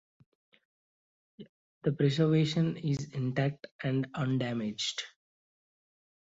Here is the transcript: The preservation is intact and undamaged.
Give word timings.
The 1.83 1.91
preservation 1.91 2.75
is 2.75 3.11
intact 3.11 3.67
and 3.83 4.07
undamaged. 4.15 5.03